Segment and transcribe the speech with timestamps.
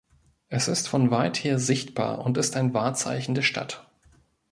[0.47, 3.87] Es ist von weither sichtbar und ist ein Wahrzeichen der Stadt.